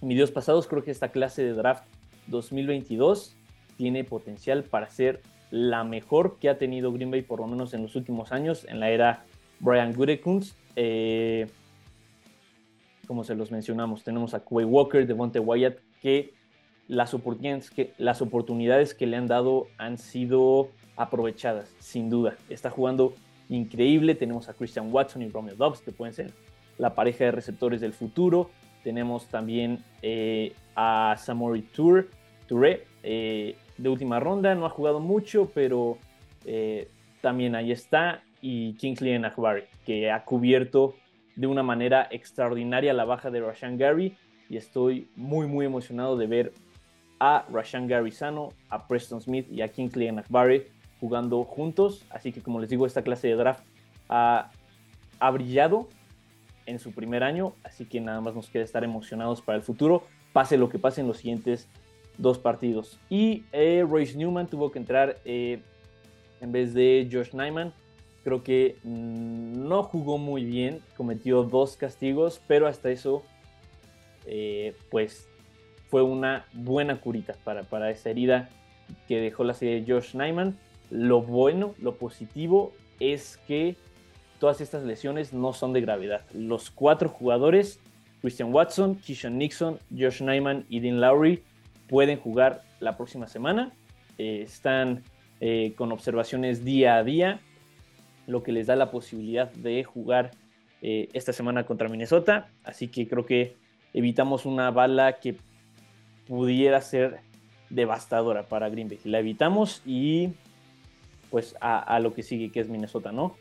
en 0.00 0.08
videos 0.08 0.30
pasados, 0.30 0.66
creo 0.66 0.82
que 0.82 0.90
esta 0.90 1.10
clase 1.10 1.42
de 1.42 1.52
draft 1.52 1.84
2022 2.28 3.36
tiene 3.76 4.02
potencial 4.02 4.64
para 4.64 4.88
ser 4.88 5.20
la 5.50 5.84
mejor 5.84 6.38
que 6.38 6.48
ha 6.48 6.56
tenido 6.56 6.90
Green 6.90 7.10
Bay 7.10 7.20
por 7.20 7.40
lo 7.40 7.48
menos 7.48 7.74
en 7.74 7.82
los 7.82 7.96
últimos 7.96 8.32
años, 8.32 8.64
en 8.66 8.80
la 8.80 8.88
era 8.88 9.24
Brian 9.60 9.92
Gutekunst. 9.92 10.56
Eh, 10.74 11.48
como 13.08 13.24
se 13.24 13.34
los 13.34 13.50
mencionamos, 13.50 14.04
tenemos 14.04 14.34
a 14.34 14.44
Quay 14.44 14.66
Walker, 14.66 15.06
Devonte 15.06 15.40
Wyatt, 15.40 15.78
que 16.02 16.34
las 16.88 17.14
oportunidades 17.14 17.70
que, 17.70 17.94
las 17.96 18.20
oportunidades 18.20 18.94
que 18.94 19.06
le 19.06 19.16
han 19.16 19.26
dado 19.26 19.66
han 19.78 19.96
sido 19.96 20.68
aprovechadas, 20.94 21.74
sin 21.78 22.10
duda. 22.10 22.36
Está 22.50 22.68
jugando 22.68 23.14
increíble. 23.48 24.14
Tenemos 24.14 24.50
a 24.50 24.54
Christian 24.54 24.92
Watson 24.92 25.22
y 25.22 25.28
Romeo 25.30 25.56
Dobbs, 25.56 25.80
que 25.80 25.90
pueden 25.90 26.12
ser 26.12 26.32
la 26.76 26.94
pareja 26.94 27.24
de 27.24 27.30
receptores 27.30 27.80
del 27.80 27.94
futuro. 27.94 28.50
Tenemos 28.84 29.26
también 29.28 29.82
eh, 30.02 30.52
a 30.76 31.16
Samori 31.18 31.62
Tour, 31.62 32.10
Touré, 32.46 32.84
eh, 33.02 33.56
de 33.78 33.88
última 33.88 34.20
ronda. 34.20 34.54
No 34.54 34.66
ha 34.66 34.70
jugado 34.70 35.00
mucho, 35.00 35.50
pero 35.54 35.96
eh, 36.44 36.88
también 37.22 37.54
ahí 37.54 37.72
está. 37.72 38.22
Y 38.42 38.74
Kingsley 38.74 39.12
Enagbari, 39.12 39.62
que 39.86 40.10
ha 40.10 40.26
cubierto 40.26 40.94
de 41.38 41.46
una 41.46 41.62
manera 41.62 42.08
extraordinaria 42.10 42.92
la 42.92 43.04
baja 43.04 43.30
de 43.30 43.40
Rashan 43.40 43.78
Gary. 43.78 44.16
Y 44.50 44.56
estoy 44.56 45.08
muy, 45.14 45.46
muy 45.46 45.66
emocionado 45.66 46.16
de 46.16 46.26
ver 46.26 46.52
a 47.20 47.46
Rashan 47.48 47.86
Gary 47.86 48.10
sano, 48.10 48.52
a 48.68 48.88
Preston 48.88 49.20
Smith 49.20 49.46
y 49.50 49.62
a 49.62 49.68
Kingsley 49.68 50.08
Enagbari 50.08 50.64
jugando 50.98 51.44
juntos. 51.44 52.04
Así 52.10 52.32
que 52.32 52.42
como 52.42 52.58
les 52.58 52.68
digo, 52.68 52.86
esta 52.86 53.02
clase 53.02 53.28
de 53.28 53.36
draft 53.36 53.62
ha, 54.08 54.50
brillado 55.32 55.88
en 56.66 56.80
su 56.80 56.90
primer 56.90 57.22
año, 57.22 57.54
así 57.62 57.84
que 57.84 58.00
nada 58.00 58.20
más 58.20 58.34
nos 58.34 58.50
queda 58.50 58.64
estar 58.64 58.82
emocionados 58.82 59.40
para 59.40 59.56
el 59.56 59.62
futuro, 59.62 60.02
pase 60.32 60.58
lo 60.58 60.68
que 60.68 60.78
pase 60.80 61.02
en 61.02 61.06
los 61.06 61.18
siguientes 61.18 61.68
dos 62.18 62.38
partidos. 62.38 62.98
Y 63.08 63.44
eh, 63.52 63.86
Royce 63.88 64.16
Newman 64.18 64.48
tuvo 64.48 64.72
que 64.72 64.80
entrar 64.80 65.18
eh, 65.24 65.60
en 66.40 66.50
vez 66.50 66.74
de 66.74 67.08
Josh 67.10 67.32
Nyman. 67.32 67.72
Creo 68.28 68.42
que 68.42 68.76
mm, 68.82 69.66
no 69.68 69.82
jugó 69.84 70.18
muy 70.18 70.44
bien, 70.44 70.82
cometió 70.98 71.44
dos 71.44 71.78
castigos, 71.78 72.42
pero 72.46 72.66
hasta 72.66 72.90
eso, 72.90 73.22
eh, 74.26 74.76
pues 74.90 75.30
fue 75.88 76.02
una 76.02 76.44
buena 76.52 77.00
curita 77.00 77.36
para, 77.42 77.62
para 77.62 77.90
esa 77.90 78.10
herida 78.10 78.50
que 79.06 79.18
dejó 79.18 79.44
la 79.44 79.54
serie 79.54 79.80
de 79.80 79.90
Josh 79.90 80.14
Nyman. 80.14 80.58
Lo 80.90 81.22
bueno, 81.22 81.74
lo 81.80 81.94
positivo 81.94 82.74
es 83.00 83.38
que 83.48 83.76
todas 84.38 84.60
estas 84.60 84.82
lesiones 84.84 85.32
no 85.32 85.54
son 85.54 85.72
de 85.72 85.80
gravedad. 85.80 86.20
Los 86.34 86.70
cuatro 86.70 87.08
jugadores, 87.08 87.80
Christian 88.20 88.52
Watson, 88.52 88.96
Keishan 88.96 89.38
Nixon, 89.38 89.78
Josh 89.90 90.20
Nyman 90.20 90.66
y 90.68 90.80
Dean 90.80 91.00
Lowry, 91.00 91.44
pueden 91.88 92.18
jugar 92.18 92.60
la 92.80 92.98
próxima 92.98 93.26
semana. 93.26 93.72
Eh, 94.18 94.42
están 94.42 95.02
eh, 95.40 95.72
con 95.78 95.92
observaciones 95.92 96.62
día 96.62 96.96
a 96.96 97.04
día, 97.04 97.40
lo 98.28 98.44
que 98.44 98.52
les 98.52 98.68
da 98.68 98.76
la 98.76 98.92
posibilidad 98.92 99.50
de 99.52 99.82
jugar 99.82 100.30
eh, 100.82 101.08
esta 101.12 101.32
semana 101.32 101.66
contra 101.66 101.88
Minnesota. 101.88 102.48
Así 102.62 102.86
que 102.86 103.08
creo 103.08 103.26
que 103.26 103.56
evitamos 103.92 104.46
una 104.46 104.70
bala 104.70 105.14
que 105.14 105.36
pudiera 106.28 106.80
ser 106.80 107.20
devastadora 107.70 108.44
para 108.44 108.68
Green 108.68 108.88
Bay. 108.88 109.00
La 109.04 109.18
evitamos 109.18 109.82
y 109.84 110.28
pues 111.30 111.56
a, 111.60 111.98
lo 112.00 112.14
que 112.14 112.22
sigue, 112.22 112.50
que 112.50 112.60
es 112.60 112.68
Minnesota, 112.68 113.12
¿no? 113.12 113.34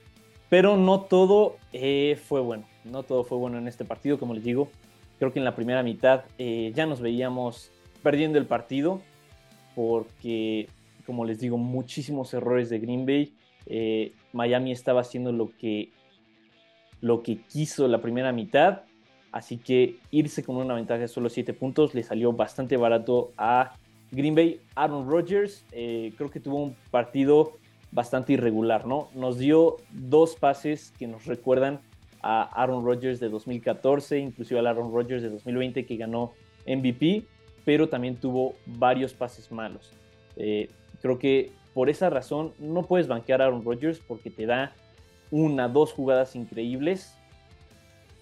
Pero 0.50 0.76
no 0.76 1.02
todo 1.02 1.58
fue 2.26 2.42
bueno, 2.42 2.66
no 2.84 3.04
todo 3.04 3.24
fue 3.24 3.38
bueno 3.38 3.58
en 3.58 3.68
este 3.68 3.86
partido, 3.86 4.18
como 4.18 4.34
les 4.34 4.44
digo. 4.44 4.70
Creo 5.20 5.32
que 5.32 5.40
en 5.40 5.46
la 5.46 5.56
primera 5.56 5.84
mitad 5.84 6.26
ya 6.38 6.86
nos 6.86 7.00
veíamos 7.00 7.72
perdiendo 8.04 8.40
el 8.40 8.46
partido 8.46 9.02
porque, 9.78 10.68
como 11.06 11.24
les 11.24 11.40
digo, 11.40 11.58
muchísimos 11.58 12.34
errores 12.34 12.70
de 12.72 12.80
Green 12.80 13.06
Bay. 13.06 13.34
Eh, 13.68 14.12
Miami 14.34 14.72
estaba 14.72 15.02
haciendo 15.02 15.32
lo 15.32 15.50
que, 15.58 15.90
lo 17.02 17.24
que 17.24 17.38
quiso 17.42 17.88
la 17.88 18.02
primera 18.02 18.32
mitad, 18.32 18.82
así 19.32 19.58
que 19.58 19.98
irse 20.12 20.44
con 20.44 20.58
una 20.58 20.74
ventaja 20.74 21.02
de 21.02 21.08
solo 21.08 21.30
7 21.30 21.54
puntos 21.54 21.94
le 21.94 22.04
salió 22.04 22.34
bastante 22.34 22.78
barato 22.78 23.32
a 23.38 23.76
Green 24.12 24.36
Bay. 24.36 24.62
Aaron 24.76 25.10
Rodgers 25.10 25.66
eh, 25.72 26.14
creo 26.18 26.30
que 26.30 26.40
tuvo 26.40 26.64
un 26.64 26.76
partido 26.92 27.58
bastante 27.92 28.34
irregular, 28.34 28.86
¿no? 28.86 29.10
Nos 29.16 29.38
dio 29.38 29.78
dos 29.92 30.36
pases 30.36 30.94
que 31.00 31.08
nos 31.08 31.26
recuerdan 31.26 31.80
a 32.22 32.44
Aaron 32.62 32.84
Rodgers 32.84 33.20
de 33.20 33.30
2014, 33.30 34.20
inclusive 34.20 34.60
al 34.60 34.68
Aaron 34.68 34.92
Rodgers 34.92 35.22
de 35.22 35.30
2020 35.30 35.86
que 35.86 35.98
ganó 35.98 36.34
MVP 36.68 37.26
pero 37.68 37.90
también 37.90 38.16
tuvo 38.16 38.56
varios 38.66 39.14
pases 39.14 39.52
malos. 39.52 39.92
Eh, 40.38 40.70
creo 41.02 41.20
que 41.20 41.52
por 41.78 41.92
esa 41.92 42.10
razón 42.10 42.54
no 42.58 42.88
puedes 42.88 43.08
banquear 43.08 43.40
a 43.40 43.46
Aaron 43.46 43.64
Rodgers 43.64 44.00
porque 44.00 44.32
te 44.32 44.48
da 44.48 44.74
una, 45.30 45.68
dos 45.68 45.94
jugadas 45.94 46.36
increíbles 46.36 47.16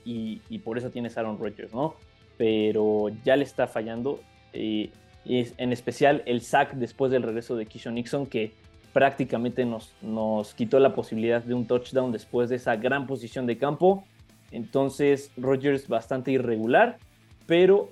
y, 0.04 0.42
por 0.66 0.78
eso 0.78 0.90
tienes 0.90 1.18
Aaron 1.18 1.40
Rodgers, 1.40 1.74
¿no? 1.74 1.96
Pero 2.36 3.12
ya 3.24 3.38
le 3.38 3.46
está 3.46 3.66
fallando. 3.68 4.20
Eh, 4.52 4.92
en 5.24 5.72
especial 5.72 6.22
el 6.26 6.42
sack 6.42 6.74
después 6.74 7.14
del 7.14 7.24
regreso 7.24 7.56
de 7.56 7.66
Kishon 7.66 7.96
Nixon 7.96 8.26
que 8.26 8.52
prácticamente 8.92 9.64
nos, 9.64 9.94
nos 10.02 10.54
quitó 10.54 10.78
la 10.80 10.94
posibilidad 10.94 11.42
de 11.42 11.54
un 11.54 11.66
touchdown 11.66 12.12
después 12.12 12.50
de 12.50 12.58
esa 12.58 12.76
gran 12.76 13.08
posición 13.08 13.46
de 13.46 13.58
campo. 13.58 14.04
Entonces 14.52 15.32
Rodgers 15.38 15.88
bastante 15.88 16.30
irregular, 16.30 16.98
pero 17.46 17.90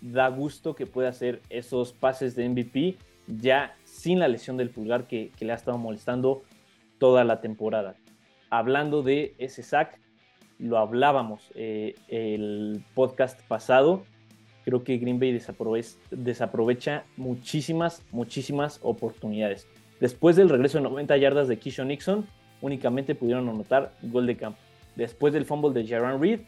da 0.00 0.28
gusto 0.28 0.76
que 0.76 0.86
pueda 0.86 1.08
hacer 1.08 1.42
esos 1.50 1.92
pases 1.92 2.36
de 2.36 2.48
MVP 2.48 2.98
ya 3.26 3.74
sin 3.96 4.18
la 4.18 4.28
lesión 4.28 4.56
del 4.56 4.70
pulgar 4.70 5.06
que, 5.06 5.32
le 5.40 5.52
ha 5.52 5.54
estado 5.54 5.78
molestando 5.78 6.42
toda 6.98 7.24
la 7.24 7.40
temporada. 7.40 7.96
Hablando 8.50 9.02
de 9.02 9.34
ese 9.38 9.62
sack, 9.62 9.98
lo 10.58 10.78
hablábamos 10.78 11.50
eh, 11.54 11.94
el 12.08 12.84
podcast 12.94 13.40
pasado. 13.48 14.04
Creo 14.64 14.84
que 14.84 14.98
Green 14.98 15.18
Bay 15.18 15.38
desaprovecha, 16.10 17.04
muchísimas, 17.16 18.02
muchísimas 18.12 18.80
oportunidades. 18.82 19.66
Después 20.00 20.36
del 20.36 20.48
regreso 20.48 20.78
de 20.78 20.84
90 20.84 21.16
yardas 21.16 21.48
de 21.48 21.58
Kishon 21.58 21.88
Nixon, 21.88 22.26
únicamente 22.60 23.14
pudieron 23.14 23.48
anotar 23.48 23.92
gol 24.02 24.26
de 24.26 24.36
campo. 24.36 24.58
Después 24.94 25.32
del 25.32 25.44
fumble 25.44 25.72
de 25.72 25.88
Jaron 25.88 26.20
Reed, 26.20 26.40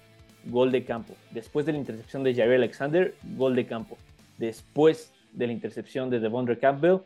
gol 0.46 0.70
de 0.70 0.84
campo. 0.84 1.14
Después 1.30 1.64
de 1.64 1.72
la 1.72 1.78
intercepción 1.78 2.22
de 2.24 2.34
Jair 2.34 2.52
Alexander, 2.52 3.14
gol 3.36 3.54
de 3.54 3.66
campo. 3.66 3.96
Después 4.36 5.12
de 5.32 5.46
la 5.46 5.52
intercepción 5.52 6.10
de 6.10 6.20
Devondre 6.20 6.58
Campbell, 6.58 6.98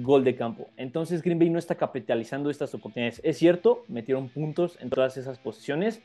gol 0.00 0.24
de 0.24 0.34
campo. 0.34 0.68
Entonces 0.76 1.22
Green 1.22 1.38
Bay 1.38 1.50
no 1.50 1.58
está 1.58 1.74
capitalizando 1.74 2.50
estas 2.50 2.74
oportunidades. 2.74 3.20
Es 3.24 3.38
cierto, 3.38 3.84
metieron 3.88 4.28
puntos 4.28 4.78
en 4.80 4.90
todas 4.90 5.16
esas 5.16 5.38
posiciones, 5.38 6.00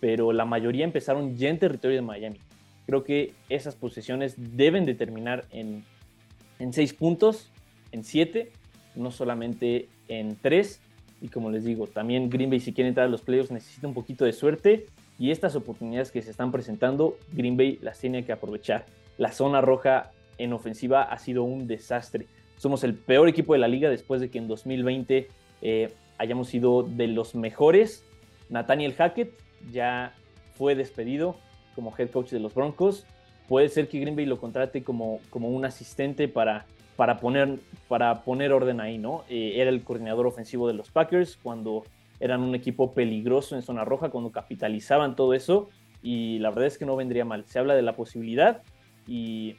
pero 0.00 0.32
la 0.32 0.44
mayoría 0.44 0.84
empezaron 0.84 1.36
ya 1.36 1.48
en 1.48 1.58
territorio 1.58 1.96
de 1.96 2.02
Miami. 2.02 2.38
Creo 2.86 3.04
que 3.04 3.34
esas 3.48 3.74
posiciones 3.74 4.34
deben 4.56 4.84
de 4.84 4.94
terminar 4.94 5.44
en, 5.50 5.84
en 6.58 6.72
seis 6.72 6.92
puntos, 6.92 7.50
en 7.92 8.04
siete, 8.04 8.52
no 8.94 9.10
solamente 9.10 9.88
en 10.08 10.36
tres. 10.36 10.80
Y 11.20 11.28
como 11.28 11.50
les 11.50 11.64
digo, 11.64 11.86
también 11.86 12.30
Green 12.30 12.50
Bay 12.50 12.60
si 12.60 12.72
quiere 12.72 12.88
entrar 12.88 13.06
a 13.06 13.10
los 13.10 13.22
playoffs 13.22 13.52
necesita 13.52 13.86
un 13.86 13.94
poquito 13.94 14.24
de 14.24 14.32
suerte 14.32 14.86
y 15.18 15.30
estas 15.30 15.54
oportunidades 15.54 16.10
que 16.10 16.22
se 16.22 16.30
están 16.30 16.50
presentando, 16.50 17.16
Green 17.32 17.56
Bay 17.56 17.78
las 17.80 17.98
tiene 17.98 18.24
que 18.24 18.32
aprovechar. 18.32 18.86
La 19.18 19.30
zona 19.30 19.60
roja 19.60 20.10
en 20.38 20.52
ofensiva 20.52 21.02
ha 21.02 21.18
sido 21.18 21.44
un 21.44 21.68
desastre. 21.68 22.26
Somos 22.62 22.84
el 22.84 22.94
peor 22.94 23.28
equipo 23.28 23.54
de 23.54 23.58
la 23.58 23.66
liga 23.66 23.90
después 23.90 24.20
de 24.20 24.30
que 24.30 24.38
en 24.38 24.46
2020 24.46 25.26
eh, 25.62 25.92
hayamos 26.16 26.46
sido 26.46 26.84
de 26.84 27.08
los 27.08 27.34
mejores. 27.34 28.04
Nathaniel 28.50 28.94
Hackett 28.94 29.32
ya 29.72 30.14
fue 30.56 30.76
despedido 30.76 31.34
como 31.74 31.92
head 31.98 32.10
coach 32.10 32.30
de 32.30 32.38
los 32.38 32.54
Broncos. 32.54 33.04
Puede 33.48 33.68
ser 33.68 33.88
que 33.88 33.98
Green 33.98 34.14
Bay 34.14 34.26
lo 34.26 34.38
contrate 34.38 34.84
como, 34.84 35.18
como 35.28 35.48
un 35.48 35.64
asistente 35.64 36.28
para, 36.28 36.66
para, 36.94 37.18
poner, 37.18 37.58
para 37.88 38.22
poner 38.22 38.52
orden 38.52 38.80
ahí, 38.80 38.96
¿no? 38.96 39.24
Eh, 39.28 39.54
era 39.56 39.68
el 39.68 39.82
coordinador 39.82 40.28
ofensivo 40.28 40.68
de 40.68 40.74
los 40.74 40.88
Packers 40.88 41.40
cuando 41.42 41.82
eran 42.20 42.42
un 42.42 42.54
equipo 42.54 42.94
peligroso 42.94 43.56
en 43.56 43.62
zona 43.62 43.84
roja 43.84 44.10
cuando 44.10 44.30
capitalizaban 44.30 45.16
todo 45.16 45.34
eso 45.34 45.68
y 46.00 46.38
la 46.38 46.50
verdad 46.50 46.66
es 46.66 46.78
que 46.78 46.86
no 46.86 46.94
vendría 46.94 47.24
mal. 47.24 47.44
Se 47.44 47.58
habla 47.58 47.74
de 47.74 47.82
la 47.82 47.96
posibilidad 47.96 48.62
y, 49.08 49.56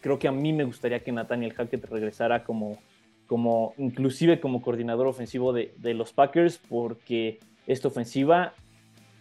creo 0.00 0.18
que 0.18 0.28
a 0.28 0.32
mí 0.32 0.52
me 0.52 0.64
gustaría 0.64 1.00
que 1.00 1.12
Nathaniel 1.12 1.52
Hackett 1.52 1.84
regresara 1.86 2.44
como, 2.44 2.78
como 3.26 3.74
inclusive 3.78 4.40
como 4.40 4.62
coordinador 4.62 5.06
ofensivo 5.06 5.52
de, 5.52 5.74
de 5.78 5.94
los 5.94 6.12
Packers 6.12 6.58
porque 6.58 7.40
esta 7.66 7.88
ofensiva 7.88 8.54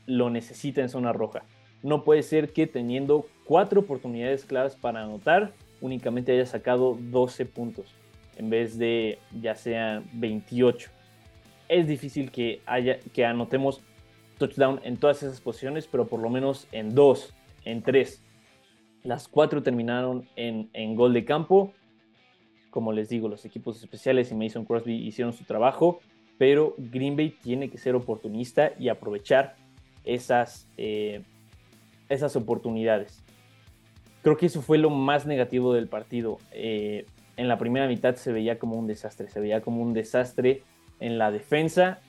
lo 0.05 0.29
necesita 0.29 0.81
en 0.81 0.89
zona 0.89 1.13
roja. 1.13 1.43
No 1.81 2.03
puede 2.03 2.23
ser 2.23 2.51
que 2.51 2.67
teniendo 2.67 3.25
cuatro 3.45 3.81
oportunidades 3.81 4.45
claras 4.45 4.75
para 4.75 5.03
anotar, 5.03 5.53
únicamente 5.81 6.31
haya 6.31 6.45
sacado 6.45 6.97
12 6.99 7.45
puntos 7.45 7.95
en 8.37 8.49
vez 8.49 8.77
de 8.77 9.19
ya 9.41 9.55
sean 9.55 10.05
28 10.13 10.91
es 11.69 11.87
difícil 11.87 12.31
que, 12.31 12.61
haya, 12.65 12.99
que 13.13 13.25
anotemos 13.25 13.81
touchdown 14.37 14.81
en 14.83 14.97
todas 14.97 15.23
esas 15.23 15.39
posiciones, 15.39 15.87
pero 15.87 16.07
por 16.07 16.19
lo 16.19 16.29
menos 16.29 16.67
en 16.71 16.93
dos, 16.95 17.33
en 17.63 17.81
tres. 17.81 18.21
Las 19.09 19.27
cuatro 19.27 19.63
terminaron 19.63 20.29
en, 20.35 20.95
gol 20.95 21.15
de 21.15 21.25
campo. 21.25 21.73
Como 22.69 22.93
les 22.93 23.09
digo, 23.09 23.27
los 23.27 23.43
equipos 23.43 23.81
especiales 23.81 24.31
y 24.31 24.35
Mason 24.35 24.65
Crosby 24.65 24.93
hicieron 24.97 25.33
su 25.33 25.45
trabajo, 25.45 25.99
pero 26.37 26.75
Green 26.77 27.15
Bay 27.15 27.31
tiene 27.31 27.71
que 27.71 27.79
ser 27.79 27.95
oportunista 27.95 28.71
y 28.77 28.87
aprovechar 28.87 29.55
esas, 30.05 30.67
eh, 30.77 31.23
esas 32.07 32.35
oportunidades. 32.35 33.23
Creo 34.21 34.37
que 34.37 34.45
eso 34.45 34.61
fue 34.61 34.77
lo 34.77 34.91
más 34.91 35.25
negativo 35.25 35.73
del 35.73 35.87
partido. 35.87 36.37
Eh, 36.51 37.07
en 37.35 37.47
la 37.47 37.57
primera 37.57 37.87
mitad 37.87 38.13
se 38.13 38.31
veía 38.31 38.59
como 38.59 38.75
un 38.75 38.85
desastre, 38.85 39.27
se 39.27 39.39
veía 39.39 39.61
como 39.61 39.81
un 39.81 39.93
desastre 39.93 40.61
en 40.99 41.17
la 41.17 41.31
defensa. 41.31 41.99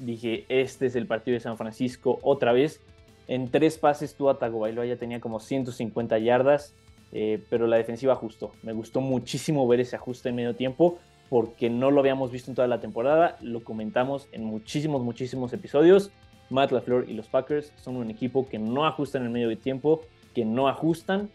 Dije, 0.00 0.44
este 0.48 0.86
es 0.86 0.96
el 0.96 1.06
partido 1.06 1.34
de 1.34 1.40
San 1.40 1.56
Francisco 1.56 2.18
otra 2.20 2.52
vez. 2.52 2.80
En 3.28 3.50
tres 3.50 3.78
pases 3.78 4.14
Tua 4.14 4.38
Tagovailoa 4.38 4.86
ya 4.86 4.96
tenía 4.96 5.20
como 5.20 5.40
150 5.40 6.18
yardas, 6.18 6.74
eh, 7.12 7.42
pero 7.50 7.66
la 7.66 7.76
defensiva 7.76 8.12
ajustó. 8.14 8.52
Me 8.62 8.72
gustó 8.72 9.00
muchísimo 9.00 9.66
ver 9.68 9.80
ese 9.80 9.96
ajuste 9.96 10.30
en 10.30 10.36
medio 10.36 10.54
tiempo 10.54 10.98
porque 11.28 11.70
no 11.70 11.90
lo 11.90 12.00
habíamos 12.00 12.30
visto 12.30 12.50
en 12.50 12.54
toda 12.54 12.68
la 12.68 12.80
temporada. 12.80 13.38
Lo 13.40 13.64
comentamos 13.64 14.28
en 14.32 14.44
muchísimos, 14.44 15.02
muchísimos 15.02 15.52
episodios. 15.52 16.10
Matt 16.50 16.72
LaFleur 16.72 17.08
y 17.08 17.14
los 17.14 17.28
Packers 17.28 17.72
son 17.76 17.96
un 17.96 18.10
equipo 18.10 18.46
que 18.48 18.58
no 18.58 18.86
ajustan 18.86 19.22
en 19.22 19.28
el 19.28 19.32
medio 19.32 19.48
de 19.48 19.56
tiempo, 19.56 20.02
que 20.34 20.44
no 20.44 20.68
ajustan. 20.68 21.30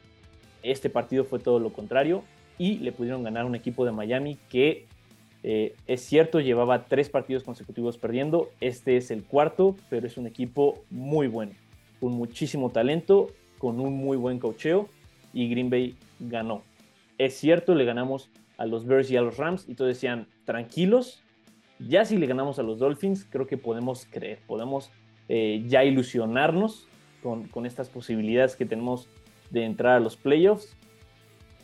Este 0.61 0.89
partido 0.89 1.23
fue 1.23 1.39
todo 1.39 1.59
lo 1.59 1.73
contrario 1.73 2.23
y 2.57 2.77
le 2.77 2.91
pudieron 2.91 3.23
ganar 3.23 3.45
un 3.45 3.55
equipo 3.55 3.85
de 3.85 3.91
Miami 3.91 4.37
que 4.49 4.85
eh, 5.43 5.75
es 5.85 6.01
cierto, 6.01 6.39
llevaba 6.39 6.85
tres 6.85 7.09
partidos 7.09 7.43
consecutivos 7.43 7.97
perdiendo, 7.97 8.49
este 8.59 8.97
es 8.97 9.11
el 9.11 9.23
cuarto, 9.23 9.75
pero 9.89 10.07
es 10.07 10.17
un 10.17 10.27
equipo 10.27 10.83
muy 10.89 11.27
bueno, 11.27 11.53
con 11.99 12.13
muchísimo 12.13 12.69
talento, 12.69 13.31
con 13.57 13.79
un 13.79 13.95
muy 13.97 14.17
buen 14.17 14.39
cocheo 14.39 14.89
y 15.33 15.49
Green 15.49 15.69
Bay 15.69 15.95
ganó. 16.19 16.63
Es 17.17 17.35
cierto, 17.35 17.75
le 17.75 17.85
ganamos 17.85 18.29
a 18.57 18.65
los 18.65 18.85
Bears 18.85 19.09
y 19.11 19.17
a 19.17 19.21
los 19.21 19.37
Rams 19.37 19.67
y 19.67 19.75
todos 19.75 19.89
decían, 19.89 20.27
tranquilos, 20.45 21.23
ya 21.79 22.05
si 22.05 22.17
le 22.17 22.27
ganamos 22.27 22.59
a 22.59 22.63
los 22.63 22.79
Dolphins, 22.79 23.25
creo 23.29 23.47
que 23.47 23.57
podemos 23.57 24.05
creer, 24.09 24.39
podemos 24.47 24.91
eh, 25.29 25.63
ya 25.67 25.83
ilusionarnos 25.83 26.87
con, 27.21 27.47
con 27.47 27.65
estas 27.65 27.89
posibilidades 27.89 28.55
que 28.55 28.65
tenemos 28.65 29.09
de 29.49 29.63
entrar 29.63 29.97
a 29.97 29.99
los 29.99 30.17
playoffs 30.17 30.75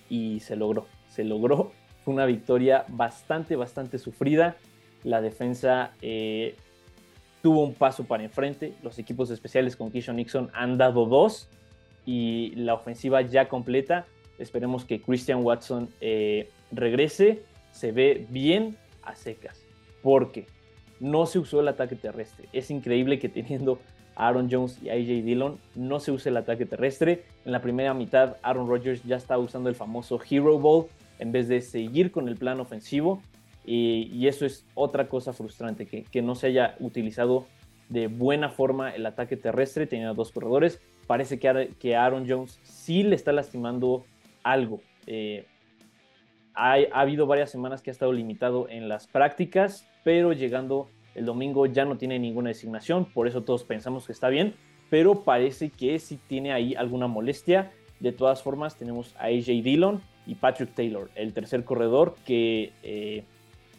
y 0.09 0.39
se 0.39 0.55
logró, 0.55 0.87
se 1.07 1.23
logró 1.23 1.71
una 2.05 2.25
victoria 2.25 2.85
bastante, 2.89 3.55
bastante 3.55 3.97
sufrida. 3.97 4.57
La 5.03 5.21
defensa 5.21 5.93
eh, 6.01 6.55
tuvo 7.43 7.61
un 7.61 7.75
paso 7.75 8.05
para 8.05 8.23
enfrente. 8.23 8.73
Los 8.81 8.97
equipos 8.97 9.29
especiales 9.29 9.75
con 9.75 9.91
Kishon 9.91 10.15
Nixon 10.15 10.49
han 10.53 10.79
dado 10.79 11.05
dos. 11.05 11.49
Y 12.05 12.53
la 12.55 12.73
ofensiva 12.73 13.21
ya 13.21 13.47
completa 13.47 14.05
Esperemos 14.39 14.83
que 14.85 15.01
Christian 15.01 15.43
Watson 15.43 15.89
eh, 16.01 16.49
regrese. 16.71 17.43
Se 17.71 17.91
ve 17.91 18.25
bien 18.29 18.77
a 19.03 19.15
secas. 19.15 19.61
Porque 20.01 20.47
no 20.99 21.25
se 21.25 21.39
usó 21.39 21.59
el 21.61 21.67
ataque 21.67 21.95
terrestre. 21.95 22.47
Es 22.53 22.71
increíble 22.71 23.19
que 23.19 23.29
teniendo 23.29 23.79
a 24.15 24.27
Aaron 24.27 24.49
Jones 24.51 24.81
y 24.81 24.89
a 24.89 24.93
AJ 24.93 25.23
Dillon 25.23 25.59
no 25.75 25.99
se 25.99 26.11
use 26.11 26.29
el 26.29 26.37
ataque 26.37 26.65
terrestre. 26.65 27.23
En 27.45 27.51
la 27.51 27.61
primera 27.61 27.93
mitad, 27.93 28.37
Aaron 28.41 28.67
Rodgers 28.67 29.03
ya 29.03 29.17
estaba 29.17 29.41
usando 29.41 29.69
el 29.69 29.75
famoso 29.75 30.19
Hero 30.29 30.59
Ball 30.59 30.87
en 31.19 31.31
vez 31.31 31.47
de 31.47 31.61
seguir 31.61 32.11
con 32.11 32.27
el 32.27 32.35
plan 32.35 32.59
ofensivo. 32.59 33.21
Y, 33.65 34.27
eso 34.27 34.45
es 34.45 34.65
otra 34.75 35.07
cosa 35.07 35.33
frustrante, 35.33 35.85
que, 35.85 36.21
no 36.21 36.35
se 36.35 36.47
haya 36.47 36.75
utilizado 36.79 37.47
de 37.89 38.07
buena 38.07 38.49
forma 38.49 38.91
el 38.91 39.05
ataque 39.05 39.37
terrestre. 39.37 39.87
Tenía 39.87 40.13
dos 40.13 40.31
corredores. 40.31 40.81
Parece 41.07 41.39
que, 41.39 41.71
que 41.79 41.95
Aaron 41.95 42.25
Jones 42.27 42.59
sí 42.63 43.03
le 43.03 43.15
está 43.15 43.31
lastimando 43.31 44.05
algo. 44.43 44.81
Eh, 45.07 45.45
ha, 46.53 46.75
habido 46.93 47.25
varias 47.25 47.49
semanas 47.49 47.81
que 47.81 47.89
ha 47.89 47.93
estado 47.93 48.13
limitado 48.13 48.67
en 48.69 48.87
las 48.87 49.07
prácticas, 49.07 49.87
pero 50.03 50.33
llegando 50.33 50.87
el 51.15 51.25
domingo 51.25 51.65
ya 51.65 51.85
no 51.85 51.97
tiene 51.97 52.19
ninguna 52.19 52.49
designación, 52.49 53.05
por 53.05 53.27
eso 53.27 53.43
todos 53.43 53.63
pensamos 53.63 54.05
que 54.05 54.13
está 54.13 54.29
bien, 54.29 54.55
pero 54.89 55.23
parece 55.23 55.69
que 55.69 55.99
sí 55.99 56.19
tiene 56.27 56.53
ahí 56.53 56.75
alguna 56.75 57.07
molestia. 57.07 57.71
De 57.99 58.11
todas 58.11 58.41
formas, 58.41 58.75
tenemos 58.75 59.15
a 59.17 59.25
AJ 59.25 59.63
Dillon 59.63 60.01
y 60.27 60.35
Patrick 60.35 60.73
Taylor, 60.73 61.09
el 61.15 61.33
tercer 61.33 61.63
corredor 61.63 62.15
que 62.25 62.73
eh, 62.83 63.23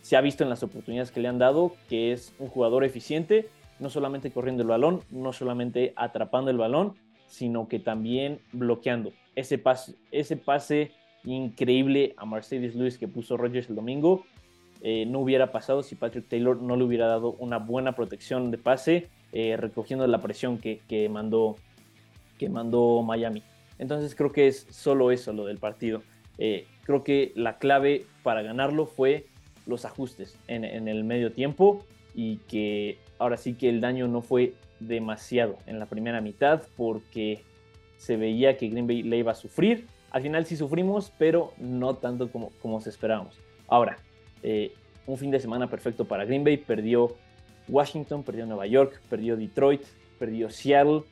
se 0.05 0.19
ha 0.19 0.21
visto 0.21 0.45
en 0.45 0.51
las 0.51 0.63
oportunidades 0.63 1.11
que 1.11 1.21
le 1.21 1.29
han 1.29 1.39
dado, 1.39 1.73
que 1.89 2.13
es 2.13 2.35
un 2.39 2.49
jugador 2.49 2.85
eficiente, 2.85 3.49
no 3.79 3.89
solamente 3.89 4.31
corriendo 4.31 4.63
el 4.63 4.69
balón, 4.69 5.01
no 5.11 5.33
solamente 5.33 5.95
atrapando 5.97 6.51
el 6.51 6.59
balón, 6.59 6.93
sino 7.27 7.69
que 7.69 7.79
también 7.79 8.39
bloqueando. 8.53 9.15
Ese 9.35 9.57
pase, 9.57 9.95
ese 10.11 10.37
pase 10.37 10.93
increíble 11.25 12.13
a 12.19 12.27
Mercedes 12.27 12.75
Lewis 12.75 12.99
que 12.99 13.09
puso 13.09 13.39
Rogers 13.39 13.71
el 13.71 13.77
domingo 13.77 14.27
eh, 14.83 15.07
no 15.07 15.21
hubiera 15.21 15.51
pasado 15.51 15.83
si 15.83 15.95
Patrick 15.95 16.29
Taylor 16.29 16.61
no 16.61 16.77
le 16.77 16.85
hubiera 16.85 17.07
dado 17.07 17.33
una 17.39 17.57
buena 17.57 17.93
protección 17.93 18.51
de 18.51 18.59
pase, 18.59 19.09
eh, 19.33 19.57
recogiendo 19.57 20.07
la 20.07 20.21
presión 20.21 20.59
que, 20.59 21.09
mandó, 21.09 21.57
que 22.39 22.51
mandó 22.51 23.03
Miami. 23.03 23.43
Entonces 23.79 24.15
creo 24.15 24.31
que 24.31 24.47
es 24.47 24.67
solo 24.69 25.11
eso 25.11 25.33
lo 25.33 25.47
del 25.47 25.57
partido. 25.57 26.03
Eh, 26.37 26.67
creo 26.83 27.03
que 27.03 27.33
la 27.35 27.57
clave 27.57 28.05
para 28.23 28.43
ganarlo 28.43 28.85
fue 28.85 29.25
los 29.67 29.85
ajustes 29.85 30.39
en, 30.47 30.65
el 30.65 31.05
medio 31.05 31.33
tiempo 31.33 31.85
y 32.15 32.37
que 32.49 32.99
ahora 33.19 33.37
sí 33.37 33.55
que 33.55 33.69
el 33.69 33.81
daño 33.81 34.09
no 34.09 34.23
fue 34.23 34.55
demasiado 34.81 35.57
en 35.67 35.79
la 35.79 35.87
primera 35.87 36.21
mitad 36.21 36.63
porque 36.77 37.43
se 37.97 38.17
veía 38.17 38.57
que 38.57 38.69
Green 38.69 38.87
Bay 38.87 39.03
le 39.03 39.19
iba 39.19 39.33
a 39.33 39.35
sufrir. 39.35 39.87
Al 40.11 40.23
final 40.23 40.47
sí 40.47 40.57
sufrimos, 40.57 41.13
pero 41.19 41.53
no 41.59 41.95
tanto 41.95 42.31
como, 42.31 42.51
como 42.61 42.81
se 42.81 42.91
esperábamos. 42.91 43.39
Ahora, 43.67 43.99
eh, 44.43 44.75
un 45.07 45.19
fin 45.19 45.31
de 45.31 45.41
semana 45.41 45.69
perfecto 45.69 46.05
para 46.05 46.25
Green 46.25 46.45
Bay. 46.45 46.57
Perdió 46.57 47.15
Washington, 47.69 48.23
perdió 48.23 48.47
Nueva 48.47 48.67
York, 48.67 49.01
perdió 49.09 49.37
Detroit, 49.37 49.83
perdió 50.19 50.51
Seattle. 50.51 51.03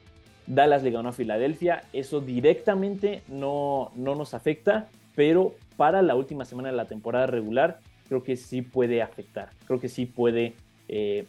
Dallas 0.47 0.83
le 0.83 0.91
ganó 0.91 1.11
a 1.11 1.13
Filadelfia. 1.13 1.85
Eso 1.93 2.21
directamente 2.21 3.23
no, 3.29 3.91
no 3.95 4.15
nos 4.15 4.35
afecta, 4.35 4.89
pero 5.15 5.55
para 5.77 6.03
la 6.03 6.15
última 6.15 6.45
semana 6.45 6.71
de 6.71 6.77
la 6.77 6.87
temporada 6.87 7.27
regular 7.27 7.81
creo 8.13 8.23
que 8.23 8.37
sí 8.37 8.61
puede 8.61 9.01
afectar. 9.01 9.49
Creo 9.67 9.81
que 9.81 9.89
sí 9.89 10.05
puede 10.05 10.55
eh, 10.87 11.25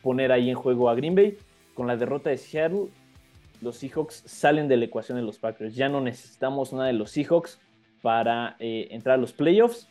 poner 0.00 0.30
ahí 0.30 0.48
en 0.48 0.54
juego 0.54 0.88
a 0.88 0.94
Green 0.94 1.16
Bay. 1.16 1.36
Con 1.74 1.88
la 1.88 1.96
derrota 1.96 2.30
de 2.30 2.38
Seattle, 2.38 2.86
los 3.60 3.78
Seahawks 3.78 4.22
salen 4.24 4.68
de 4.68 4.76
la 4.76 4.84
ecuación 4.84 5.18
de 5.18 5.24
los 5.24 5.38
Packers. 5.38 5.74
Ya 5.74 5.88
no 5.88 6.00
necesitamos 6.00 6.72
nada 6.72 6.86
de 6.86 6.92
los 6.92 7.10
Seahawks 7.10 7.58
para 8.00 8.54
eh, 8.60 8.86
entrar 8.92 9.16
a 9.16 9.20
los 9.20 9.32
playoffs. 9.32 9.88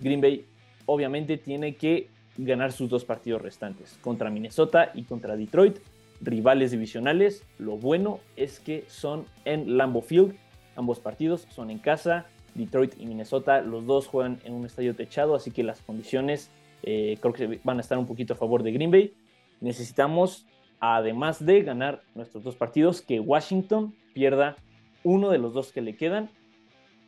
Green 0.00 0.22
Bay 0.22 0.46
obviamente 0.86 1.36
tiene 1.36 1.76
que 1.76 2.08
ganar 2.38 2.72
sus 2.72 2.88
dos 2.88 3.04
partidos 3.04 3.42
restantes, 3.42 3.98
contra 4.00 4.30
Minnesota 4.30 4.92
y 4.94 5.02
contra 5.02 5.36
Detroit, 5.36 5.76
rivales 6.22 6.70
divisionales. 6.70 7.44
Lo 7.58 7.76
bueno 7.76 8.20
es 8.36 8.60
que 8.60 8.86
son 8.88 9.26
en 9.44 9.76
Lambeau 9.76 10.00
Field, 10.00 10.34
ambos 10.74 11.00
partidos 11.00 11.46
son 11.50 11.70
en 11.70 11.80
casa. 11.80 12.28
Detroit 12.58 12.94
y 12.98 13.06
Minnesota, 13.06 13.62
los 13.62 13.86
dos 13.86 14.06
juegan 14.06 14.38
en 14.44 14.52
un 14.52 14.66
estadio 14.66 14.94
techado, 14.94 15.34
así 15.34 15.50
que 15.50 15.62
las 15.62 15.80
condiciones 15.80 16.50
eh, 16.82 17.16
creo 17.20 17.32
que 17.32 17.60
van 17.64 17.78
a 17.78 17.80
estar 17.80 17.96
un 17.98 18.06
poquito 18.06 18.34
a 18.34 18.36
favor 18.36 18.62
de 18.62 18.72
Green 18.72 18.90
Bay. 18.90 19.14
Necesitamos, 19.60 20.46
además 20.80 21.44
de 21.44 21.62
ganar 21.62 22.02
nuestros 22.14 22.44
dos 22.44 22.56
partidos, 22.56 23.00
que 23.00 23.20
Washington 23.20 23.94
pierda 24.12 24.56
uno 25.04 25.30
de 25.30 25.38
los 25.38 25.54
dos 25.54 25.72
que 25.72 25.80
le 25.80 25.96
quedan. 25.96 26.30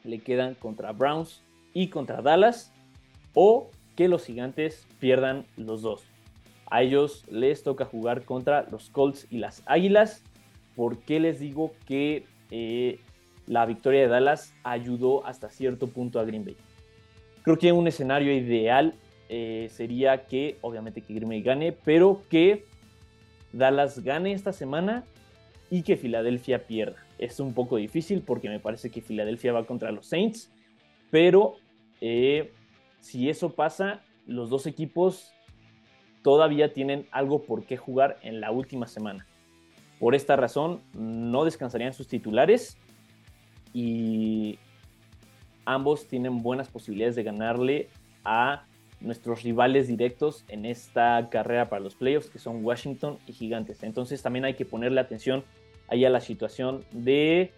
Le 0.04 0.20
quedan 0.20 0.54
contra 0.54 0.92
Browns 0.92 1.42
y 1.74 1.88
contra 1.88 2.22
Dallas 2.22 2.72
o 3.34 3.70
que 3.96 4.08
los 4.08 4.24
gigantes 4.24 4.86
pierdan 4.98 5.44
los 5.56 5.82
dos. 5.82 6.04
A 6.70 6.82
ellos 6.82 7.24
les 7.30 7.62
toca 7.62 7.84
jugar 7.84 8.24
contra 8.24 8.66
los 8.70 8.90
Colts 8.90 9.26
y 9.30 9.38
las 9.38 9.62
Águilas. 9.66 10.22
¿Por 10.76 10.98
qué 10.98 11.20
les 11.20 11.40
digo 11.40 11.72
que 11.84 12.24
eh, 12.50 13.00
la 13.50 13.66
victoria 13.66 14.02
de 14.02 14.06
Dallas 14.06 14.54
ayudó 14.62 15.26
hasta 15.26 15.50
cierto 15.50 15.88
punto 15.88 16.20
a 16.20 16.24
Green 16.24 16.44
Bay? 16.44 16.56
Creo 17.42 17.58
que 17.58 17.72
un 17.72 17.88
escenario 17.88 18.32
ideal 18.32 18.94
eh, 19.28 19.68
sería 19.72 20.26
que, 20.26 20.56
obviamente, 20.60 21.00
que 21.00 21.14
Green 21.14 21.28
Bay 21.28 21.42
gane, 21.42 21.72
pero 21.72 22.22
que 22.30 22.64
Dallas 23.52 24.04
gane 24.04 24.32
esta 24.34 24.52
semana 24.52 25.02
y 25.68 25.82
que 25.82 25.96
Filadelfia 25.96 26.64
pierda. 26.68 27.04
Es 27.18 27.40
un 27.40 27.52
poco 27.52 27.76
difícil 27.76 28.22
porque 28.22 28.48
me 28.48 28.60
parece 28.60 28.88
que 28.88 29.02
Filadelfia 29.02 29.52
va 29.52 29.66
contra 29.66 29.90
los 29.90 30.06
Saints, 30.06 30.52
pero 31.10 31.56
eh, 32.00 32.52
si 33.00 33.28
eso 33.28 33.50
pasa, 33.50 34.04
los 34.28 34.48
dos 34.48 34.68
equipos 34.68 35.32
todavía 36.22 36.72
tienen 36.72 37.08
algo 37.10 37.42
por 37.42 37.64
qué 37.64 37.76
jugar 37.76 38.16
en 38.22 38.40
la 38.40 38.52
última 38.52 38.86
semana. 38.86 39.26
Por 39.98 40.14
esta 40.14 40.36
razón, 40.36 40.82
no 40.94 41.44
descansarían 41.44 41.94
sus 41.94 42.06
titulares 42.06 42.78
y 43.72 44.58
ambos 45.64 46.06
tienen 46.06 46.42
buenas 46.42 46.68
posibilidades 46.68 47.16
de 47.16 47.22
ganarle 47.22 47.88
a 48.24 48.64
nuestros 49.00 49.42
rivales 49.42 49.88
directos 49.88 50.44
en 50.48 50.66
esta 50.66 51.28
carrera 51.30 51.68
para 51.68 51.80
los 51.80 51.94
playoffs, 51.94 52.28
que 52.28 52.38
son 52.38 52.64
Washington 52.64 53.18
y 53.26 53.32
Gigantes. 53.32 53.82
Entonces 53.82 54.22
también 54.22 54.44
hay 54.44 54.54
que 54.54 54.64
ponerle 54.64 55.00
atención 55.00 55.44
ahí 55.88 56.04
a 56.04 56.10
la 56.10 56.20
situación 56.20 56.84
de 56.92 57.52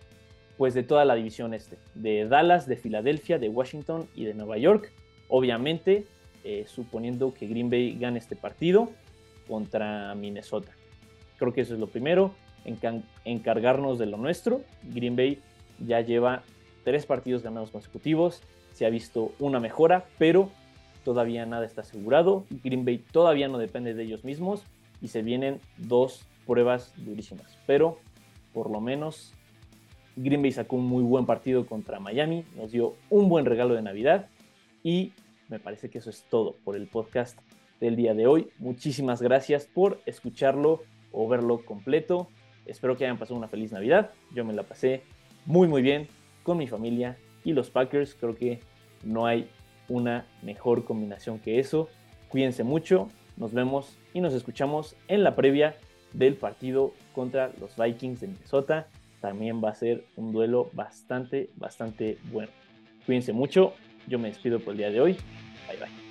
pues 0.56 0.74
de 0.74 0.82
toda 0.82 1.04
la 1.04 1.14
división 1.14 1.54
este, 1.54 1.76
de 1.94 2.28
Dallas, 2.28 2.68
de 2.68 2.76
Filadelfia, 2.76 3.38
de 3.38 3.48
Washington 3.48 4.06
y 4.14 4.24
de 4.24 4.34
Nueva 4.34 4.58
York. 4.58 4.92
Obviamente, 5.28 6.06
eh, 6.44 6.66
suponiendo 6.68 7.34
que 7.34 7.46
Green 7.46 7.70
Bay 7.70 7.98
gane 7.98 8.18
este 8.18 8.36
partido 8.36 8.90
contra 9.48 10.14
Minnesota. 10.14 10.70
Creo 11.38 11.52
que 11.52 11.62
eso 11.62 11.74
es 11.74 11.80
lo 11.80 11.88
primero, 11.88 12.34
encargarnos 13.24 13.98
de 13.98 14.06
lo 14.06 14.18
nuestro. 14.18 14.60
Green 14.84 15.16
Bay 15.16 15.40
ya 15.86 16.00
lleva 16.00 16.42
tres 16.84 17.06
partidos 17.06 17.42
ganados 17.42 17.70
consecutivos, 17.70 18.42
se 18.72 18.86
ha 18.86 18.90
visto 18.90 19.32
una 19.38 19.60
mejora, 19.60 20.06
pero 20.18 20.50
todavía 21.04 21.46
nada 21.46 21.66
está 21.66 21.82
asegurado. 21.82 22.44
Green 22.64 22.84
Bay 22.84 22.98
todavía 22.98 23.48
no 23.48 23.58
depende 23.58 23.94
de 23.94 24.02
ellos 24.02 24.24
mismos 24.24 24.64
y 25.00 25.08
se 25.08 25.22
vienen 25.22 25.60
dos 25.76 26.24
pruebas 26.46 26.92
durísimas. 26.96 27.58
Pero 27.66 27.98
por 28.52 28.70
lo 28.70 28.80
menos 28.80 29.32
Green 30.16 30.42
Bay 30.42 30.52
sacó 30.52 30.76
un 30.76 30.86
muy 30.86 31.02
buen 31.02 31.26
partido 31.26 31.66
contra 31.66 32.00
Miami, 32.00 32.44
nos 32.56 32.72
dio 32.72 32.94
un 33.10 33.28
buen 33.28 33.46
regalo 33.46 33.74
de 33.74 33.82
Navidad 33.82 34.28
y 34.82 35.12
me 35.48 35.58
parece 35.58 35.90
que 35.90 35.98
eso 35.98 36.10
es 36.10 36.24
todo 36.28 36.56
por 36.64 36.76
el 36.76 36.86
podcast 36.86 37.38
del 37.80 37.96
día 37.96 38.14
de 38.14 38.26
hoy. 38.26 38.48
Muchísimas 38.58 39.20
gracias 39.20 39.66
por 39.66 40.00
escucharlo 40.06 40.82
o 41.10 41.28
verlo 41.28 41.64
completo. 41.64 42.28
Espero 42.64 42.96
que 42.96 43.04
hayan 43.04 43.18
pasado 43.18 43.36
una 43.36 43.48
feliz 43.48 43.72
Navidad. 43.72 44.12
Yo 44.34 44.44
me 44.44 44.52
la 44.52 44.62
pasé 44.62 45.02
muy 45.46 45.68
muy 45.68 45.82
bien 45.82 46.08
con 46.42 46.58
mi 46.58 46.66
familia 46.66 47.16
y 47.44 47.52
los 47.52 47.70
Packers. 47.70 48.14
Creo 48.14 48.34
que 48.34 48.60
no 49.04 49.26
hay 49.26 49.48
una 49.88 50.26
mejor 50.42 50.84
combinación 50.84 51.38
que 51.38 51.58
eso. 51.58 51.88
Cuídense 52.28 52.64
mucho. 52.64 53.08
Nos 53.36 53.52
vemos 53.52 53.98
y 54.14 54.20
nos 54.20 54.34
escuchamos 54.34 54.96
en 55.08 55.24
la 55.24 55.34
previa 55.34 55.76
del 56.12 56.34
partido 56.34 56.92
contra 57.14 57.52
los 57.60 57.76
Vikings 57.76 58.20
de 58.20 58.28
Minnesota. 58.28 58.88
También 59.20 59.62
va 59.62 59.70
a 59.70 59.74
ser 59.74 60.04
un 60.16 60.32
duelo 60.32 60.70
bastante, 60.72 61.50
bastante 61.56 62.18
bueno. 62.30 62.50
Cuídense 63.06 63.32
mucho. 63.32 63.74
Yo 64.08 64.18
me 64.18 64.28
despido 64.28 64.60
por 64.60 64.72
el 64.72 64.78
día 64.78 64.90
de 64.90 65.00
hoy. 65.00 65.12
Bye 65.68 65.78
bye. 65.78 66.01